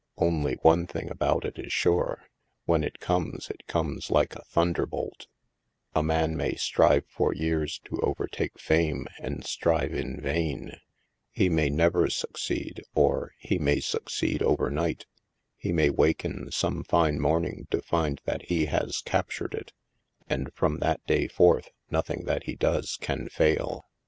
Only 0.17 0.55
one 0.63 0.87
thing 0.87 1.11
about 1.11 1.45
it 1.45 1.59
is 1.59 1.71
sure; 1.71 2.25
when 2.65 2.83
it 2.83 2.99
comes, 2.99 3.51
it 3.51 3.67
comes 3.67 4.09
like 4.09 4.35
a 4.35 4.43
thunderbolt. 4.45 5.27
A 5.93 6.01
man 6.01 6.35
may 6.35 6.55
strive 6.55 7.05
for 7.07 7.35
years 7.35 7.77
to 7.85 7.99
overtake 8.01 8.57
Fame, 8.57 9.05
and 9.19 9.45
strive 9.45 9.93
in 9.93 10.19
vain. 10.19 10.77
He 11.29 11.49
may 11.49 11.69
never 11.69 12.09
succeed, 12.09 12.81
or— 12.95 13.33
he 13.47 13.59
may 13.59 13.79
succeed 13.79 14.41
over 14.41 14.71
night. 14.71 15.05
He 15.55 15.71
may 15.71 15.91
waken 15.91 16.49
some 16.49 16.83
fine 16.83 17.19
morning 17.19 17.67
to 17.69 17.79
find 17.83 18.19
that 18.25 18.47
he 18.49 18.65
has 18.65 19.03
captured 19.05 19.53
it, 19.53 19.71
and 20.27 20.51
from 20.55 20.79
that 20.79 21.05
day 21.05 21.27
forth, 21.27 21.69
nothing 21.91 22.23
that 22.25 22.45
he 22.45 22.55
does 22.55 22.97
can 22.99 23.29
fail. 23.29 23.85